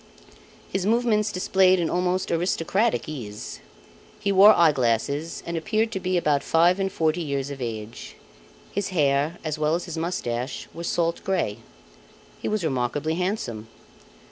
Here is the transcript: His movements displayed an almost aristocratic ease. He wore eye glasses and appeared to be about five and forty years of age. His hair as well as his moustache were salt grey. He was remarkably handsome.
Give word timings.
His 0.71 0.83
movements 0.87 1.31
displayed 1.31 1.79
an 1.79 1.87
almost 1.87 2.31
aristocratic 2.31 3.07
ease. 3.07 3.59
He 4.19 4.31
wore 4.31 4.51
eye 4.57 4.71
glasses 4.71 5.43
and 5.45 5.55
appeared 5.55 5.91
to 5.91 5.99
be 5.99 6.17
about 6.17 6.41
five 6.41 6.79
and 6.79 6.91
forty 6.91 7.21
years 7.21 7.51
of 7.51 7.61
age. 7.61 8.15
His 8.71 8.87
hair 8.87 9.37
as 9.43 9.59
well 9.59 9.75
as 9.75 9.85
his 9.85 9.99
moustache 9.99 10.67
were 10.73 10.83
salt 10.85 11.23
grey. 11.23 11.59
He 12.41 12.47
was 12.47 12.63
remarkably 12.63 13.13
handsome. 13.13 13.67